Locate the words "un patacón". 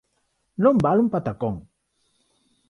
1.05-1.55